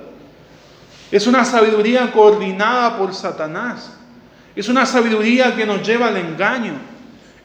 [1.11, 3.91] Es una sabiduría coordinada por Satanás.
[4.55, 6.73] Es una sabiduría que nos lleva al engaño.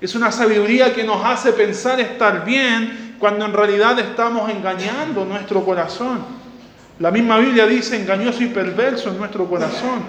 [0.01, 5.65] Es una sabiduría que nos hace pensar estar bien cuando en realidad estamos engañando nuestro
[5.65, 6.19] corazón.
[6.99, 10.03] La misma Biblia dice engañoso y perverso en nuestro corazón.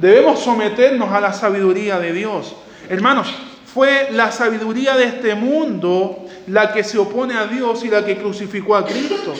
[0.00, 2.54] Debemos someternos a la sabiduría de Dios.
[2.88, 3.34] Hermanos,
[3.72, 8.16] fue la sabiduría de este mundo la que se opone a Dios y la que
[8.18, 9.34] crucificó a Cristo.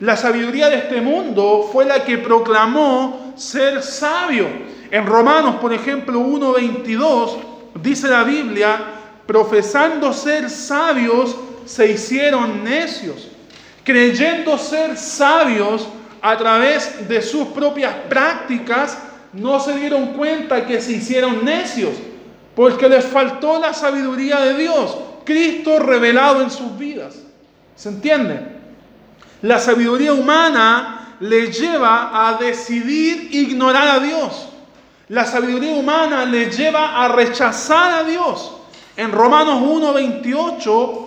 [0.00, 4.46] La sabiduría de este mundo fue la que proclamó ser sabio.
[4.90, 7.36] En Romanos, por ejemplo, 1.22,
[7.80, 8.80] dice la Biblia,
[9.26, 13.28] profesando ser sabios, se hicieron necios.
[13.84, 15.88] Creyendo ser sabios
[16.20, 18.98] a través de sus propias prácticas,
[19.32, 21.92] no se dieron cuenta que se hicieron necios,
[22.54, 24.96] porque les faltó la sabiduría de Dios.
[25.24, 27.16] Cristo revelado en sus vidas.
[27.74, 28.63] ¿Se entiende?
[29.44, 34.48] La sabiduría humana le lleva a decidir ignorar a Dios.
[35.10, 38.52] La sabiduría humana le lleva a rechazar a Dios.
[38.96, 41.06] En Romanos 1.28,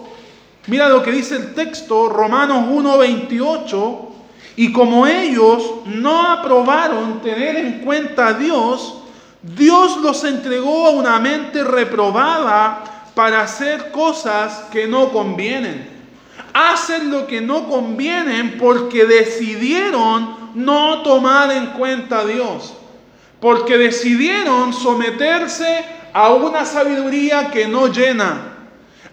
[0.68, 3.98] mira lo que dice el texto, Romanos 1.28,
[4.58, 9.00] y como ellos no aprobaron tener en cuenta a Dios,
[9.42, 12.84] Dios los entregó a una mente reprobada
[13.16, 15.97] para hacer cosas que no convienen.
[16.60, 22.74] Hacen lo que no convienen porque decidieron no tomar en cuenta a Dios.
[23.40, 28.56] Porque decidieron someterse a una sabiduría que no llena,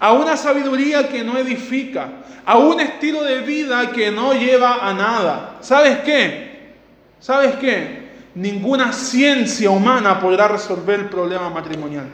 [0.01, 2.09] a una sabiduría que no edifica,
[2.47, 5.59] a un estilo de vida que no lleva a nada.
[5.61, 6.73] ¿Sabes qué?
[7.21, 8.09] ¿Sabes qué?
[8.35, 12.07] Ninguna ciencia humana podrá resolver el problema matrimonial.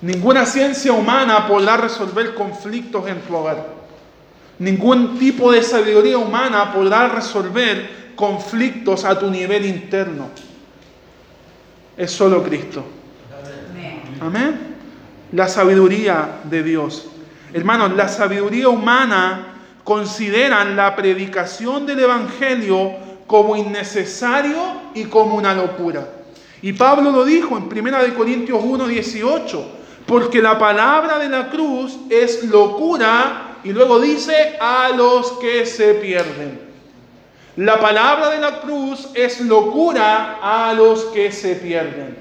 [0.00, 3.66] Ninguna ciencia humana podrá resolver conflictos en tu hogar.
[4.58, 10.28] Ningún tipo de sabiduría humana podrá resolver conflictos a tu nivel interno.
[11.96, 12.84] Es solo Cristo.
[14.20, 14.76] Amén.
[15.32, 17.08] La sabiduría de Dios.
[17.52, 19.54] Hermanos, la sabiduría humana
[19.84, 22.92] considera la predicación del Evangelio
[23.26, 24.58] como innecesario
[24.94, 26.08] y como una locura.
[26.62, 31.96] Y Pablo lo dijo en 1 Corintios 1, 18 porque la palabra de la cruz
[32.10, 36.60] es locura y luego dice a los que se pierden.
[37.56, 42.16] La palabra de la cruz es locura a los que se pierden.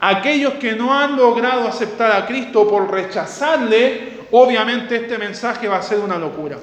[0.00, 5.82] Aquellos que no han logrado aceptar a Cristo por rechazarle, obviamente este mensaje va a
[5.82, 6.58] ser una locura.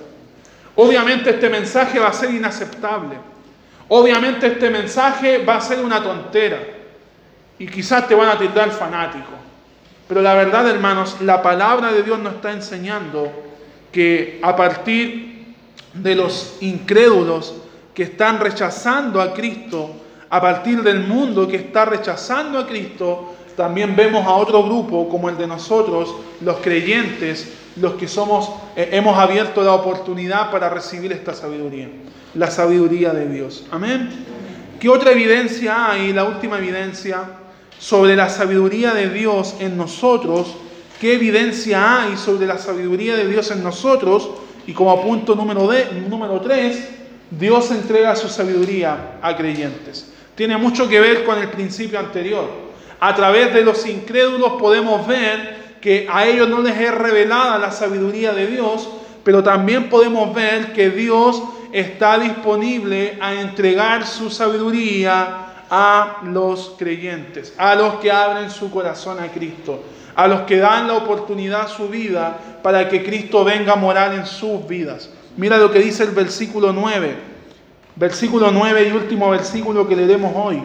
[0.75, 3.15] Obviamente este mensaje va a ser inaceptable.
[3.87, 6.59] Obviamente este mensaje va a ser una tontera.
[7.57, 9.42] Y quizás te van a tildar fanático.
[10.07, 13.31] Pero la verdad, hermanos, la palabra de Dios nos está enseñando
[13.91, 15.55] que a partir
[15.93, 17.55] de los incrédulos
[17.93, 19.91] que están rechazando a Cristo,
[20.29, 25.29] a partir del mundo que está rechazando a Cristo, también vemos a otro grupo como
[25.29, 31.11] el de nosotros, los creyentes, los que somos, eh, hemos abierto la oportunidad para recibir
[31.11, 31.89] esta sabiduría,
[32.33, 33.65] la sabiduría de Dios.
[33.71, 34.09] Amén.
[34.79, 36.11] ¿Qué otra evidencia hay?
[36.11, 37.23] La última evidencia
[37.79, 40.55] sobre la sabiduría de Dios en nosotros,
[40.99, 44.29] qué evidencia hay sobre la sabiduría de Dios en nosotros,
[44.65, 46.89] y como punto número, de, número 3,
[47.31, 50.11] Dios entrega su sabiduría a creyentes.
[50.35, 52.49] Tiene mucho que ver con el principio anterior.
[52.99, 57.71] A través de los incrédulos podemos ver que a ellos no les es revelada la
[57.71, 58.89] sabiduría de Dios,
[59.23, 61.43] pero también podemos ver que Dios
[61.73, 69.19] está disponible a entregar su sabiduría a los creyentes, a los que abren su corazón
[69.19, 69.81] a Cristo,
[70.13, 74.13] a los que dan la oportunidad a su vida para que Cristo venga a morar
[74.13, 75.09] en sus vidas.
[75.35, 77.15] Mira lo que dice el versículo 9,
[77.95, 80.61] versículo 9 y último versículo que leeremos hoy.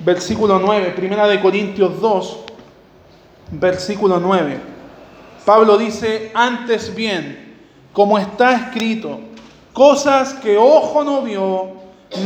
[0.00, 2.38] Versículo 9, primera de Corintios 2,
[3.52, 4.58] versículo 9.
[5.46, 7.56] Pablo dice, antes bien,
[7.94, 9.18] como está escrito,
[9.72, 11.68] cosas que ojo no vio,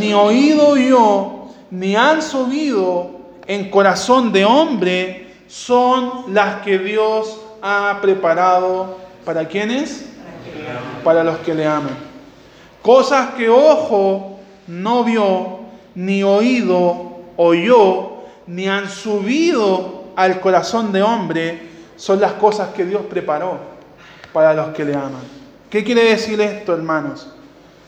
[0.00, 1.43] ni oído yo,
[1.74, 3.10] ni han subido
[3.48, 10.06] en corazón de hombre son las que Dios ha preparado para quienes?
[11.02, 11.96] Para los que le aman.
[12.80, 15.60] Cosas que ojo no vio,
[15.96, 23.02] ni oído oyó, ni han subido al corazón de hombre, son las cosas que Dios
[23.10, 23.58] preparó
[24.32, 25.22] para los que le aman.
[25.70, 27.28] ¿Qué quiere decir esto, hermanos?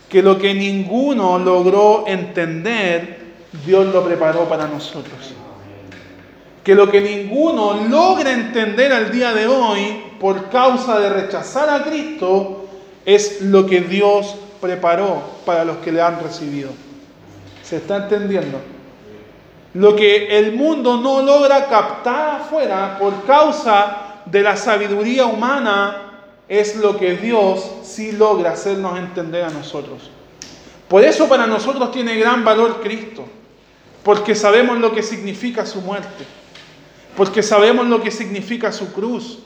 [0.09, 3.16] Que lo que ninguno logró entender,
[3.65, 5.35] Dios lo preparó para nosotros.
[6.63, 11.85] Que lo que ninguno logra entender al día de hoy por causa de rechazar a
[11.85, 12.67] Cristo
[13.05, 16.71] es lo que Dios preparó para los que le han recibido.
[17.63, 18.59] ¿Se está entendiendo?
[19.75, 26.03] Lo que el mundo no logra captar afuera por causa de la sabiduría humana
[26.49, 30.11] es lo que Dios sí logra hacernos entender a nosotros.
[30.89, 33.25] Por eso para nosotros tiene gran valor Cristo
[34.07, 36.25] porque sabemos lo que significa su muerte,
[37.17, 39.41] porque sabemos lo que significa su cruz,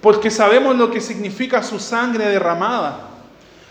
[0.00, 3.10] porque sabemos lo que significa su sangre derramada,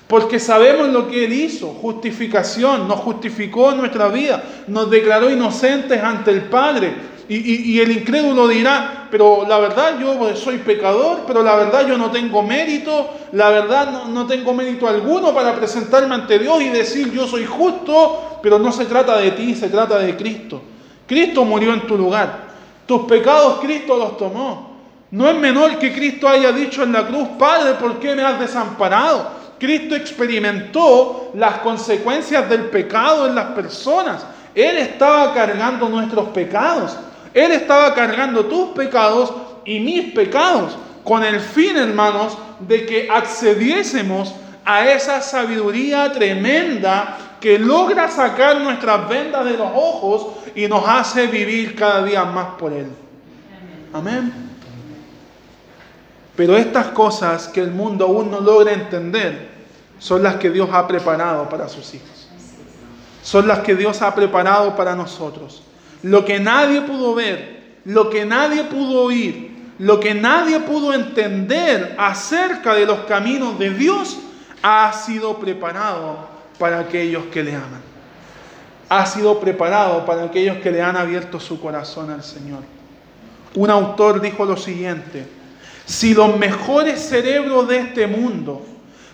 [0.07, 5.99] porque sabemos lo que Él hizo, justificación, nos justificó en nuestra vida, nos declaró inocentes
[5.99, 6.93] ante el Padre,
[7.32, 12.09] y, el incrédulo dirá, pero la verdad yo soy pecador, pero la verdad yo no
[12.09, 17.11] tengo mérito, la verdad no, no, tengo mérito alguno para presentarme ante Dios y decir
[17.11, 20.59] yo soy justo, pero no se trata de ti, se trata de Cristo.
[21.05, 22.47] Cristo murió en tu lugar,
[22.88, 24.69] tus pecados Cristo los tomó.
[25.11, 28.39] No es menor que Cristo haya dicho en la cruz, Padre, ¿por qué me has
[28.39, 29.38] desamparado?
[29.59, 34.25] Cristo experimentó las consecuencias del pecado en las personas.
[34.55, 36.97] Él estaba cargando nuestros pecados.
[37.34, 39.34] Él estaba cargando tus pecados
[39.65, 44.34] y mis pecados con el fin, hermanos, de que accediésemos
[44.65, 51.27] a esa sabiduría tremenda que logra sacar nuestras vendas de los ojos y nos hace
[51.27, 52.88] vivir cada día más por Él.
[53.93, 54.32] Amén.
[56.36, 59.49] Pero estas cosas que el mundo aún no logra entender
[59.97, 62.30] son las que Dios ha preparado para sus hijos.
[63.21, 65.63] Son las que Dios ha preparado para nosotros.
[66.04, 71.95] Lo que nadie pudo ver, lo que nadie pudo oír, lo que nadie pudo entender
[71.97, 74.20] acerca de los caminos de Dios,
[74.62, 76.28] ha sido preparado
[76.58, 77.82] para aquellos que le aman.
[78.89, 82.64] Ha sido preparado para aquellos que le han abierto su corazón al Señor.
[83.56, 85.26] Un autor dijo lo siguiente,
[85.86, 88.66] si los mejores cerebros de este mundo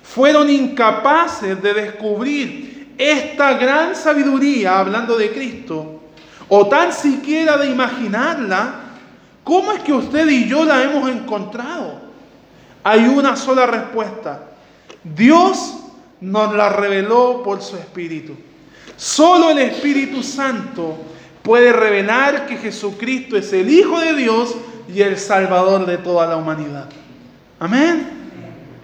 [0.03, 5.94] fueron incapaces de descubrir esta gran sabiduría, hablando de Cristo,
[6.47, 8.75] o tan siquiera de imaginarla,
[9.43, 11.99] ¿cómo es que usted y yo la hemos encontrado?
[12.83, 14.43] Hay una sola respuesta.
[15.03, 15.75] Dios
[16.21, 18.35] nos la reveló por su Espíritu.
[18.95, 20.97] Solo el Espíritu Santo
[21.41, 24.55] puede revelar que Jesucristo es el Hijo de Dios
[24.93, 26.87] y el Salvador de toda la humanidad.
[27.59, 28.09] Amén.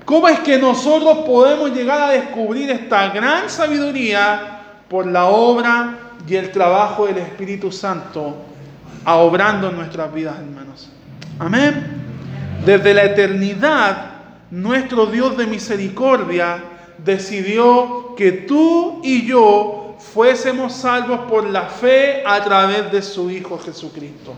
[0.06, 6.36] ¿Cómo es que nosotros podemos llegar a descubrir esta gran sabiduría por la obra y
[6.36, 8.36] el trabajo del Espíritu Santo
[9.06, 10.90] a obrando en nuestras vidas, hermanos.
[11.40, 12.02] Amén.
[12.66, 14.12] Desde la eternidad,
[14.52, 16.64] nuestro Dios de misericordia
[16.98, 23.58] decidió que tú y yo fuésemos salvos por la fe a través de su Hijo
[23.58, 24.34] Jesucristo.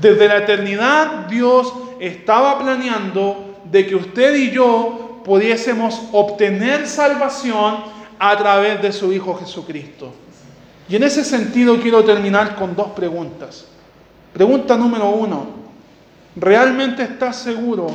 [0.00, 7.78] Desde la eternidad Dios estaba planeando de que usted y yo pudiésemos obtener salvación
[8.18, 10.12] a través de su Hijo Jesucristo.
[10.88, 13.66] Y en ese sentido quiero terminar con dos preguntas.
[14.32, 15.46] Pregunta número uno,
[16.36, 17.88] ¿realmente estás seguro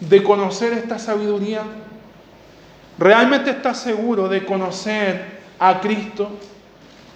[0.00, 1.62] de conocer esta sabiduría?
[2.98, 6.30] ¿Realmente estás seguro de conocer a Cristo?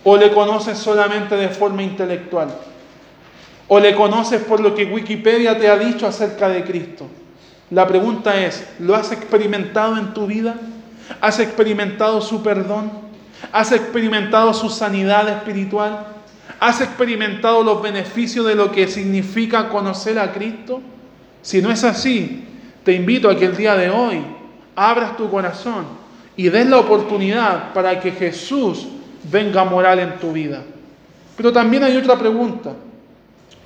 [0.03, 2.49] ¿O le conoces solamente de forma intelectual?
[3.69, 7.07] ¿O le conoces por lo que Wikipedia te ha dicho acerca de Cristo?
[7.71, 10.57] La pregunta es, ¿lo has experimentado en tu vida?
[11.21, 13.04] ¿Has experimentado su perdón?
[13.53, 16.07] ¿Has experimentado su sanidad espiritual?
[16.61, 20.81] ¿Has experimentado los beneficios de lo que significa conocer a Cristo?
[21.43, 22.45] Si no es así,
[22.85, 24.23] te invito a que el día de hoy
[24.77, 25.85] abras tu corazón
[26.37, 28.87] y des la oportunidad para que Jesús
[29.31, 30.63] venga a morar en tu vida.
[31.37, 32.73] Pero también hay otra pregunta.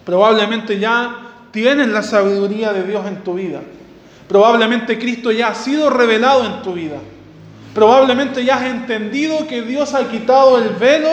[0.05, 3.61] Probablemente ya tienes la sabiduría de Dios en tu vida.
[4.29, 6.99] Probablemente Cristo ya ha sido revelado en tu vida.
[7.75, 11.11] Probablemente ya has entendido que Dios ha quitado el velo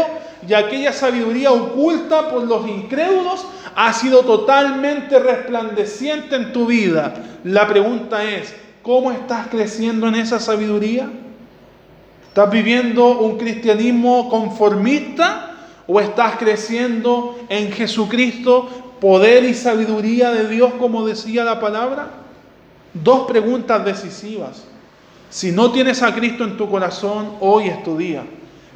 [0.47, 3.45] y aquella sabiduría oculta por los incrédulos
[3.75, 7.13] ha sido totalmente resplandeciente en tu vida.
[7.43, 11.09] La pregunta es, ¿cómo estás creciendo en esa sabiduría?
[12.27, 15.51] ¿Estás viviendo un cristianismo conformista
[15.87, 18.67] o estás creciendo en Jesucristo,
[18.99, 22.09] poder y sabiduría de Dios como decía la palabra?
[22.93, 24.63] Dos preguntas decisivas.
[25.30, 28.23] Si no tienes a Cristo en tu corazón, hoy es tu día.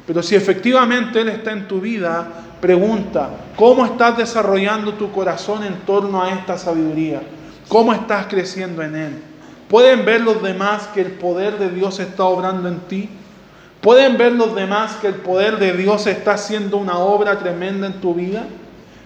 [0.06, 2.26] Pero si efectivamente Él está en tu vida,
[2.60, 7.22] pregunta, ¿cómo estás desarrollando tu corazón en torno a esta sabiduría?
[7.68, 9.22] ¿Cómo estás creciendo en Él?
[9.68, 13.08] ¿Pueden ver los demás que el poder de Dios está obrando en ti?
[13.80, 18.00] ¿Pueden ver los demás que el poder de Dios está haciendo una obra tremenda en
[18.00, 18.44] tu vida?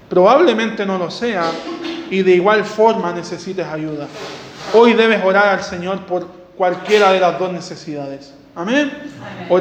[0.08, 1.44] Probablemente no lo sea
[2.10, 4.08] y de igual forma necesites ayuda.
[4.72, 8.32] Hoy debes orar al Señor por cualquiera de las dos necesidades.
[8.54, 8.92] Amén.